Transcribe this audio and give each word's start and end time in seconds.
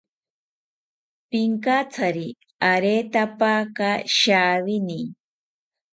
Pinkatsari 1.29 2.27
aretapaka 2.71 3.89
shawini 4.15 4.99